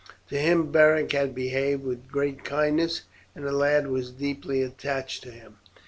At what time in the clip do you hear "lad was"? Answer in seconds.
3.51-4.09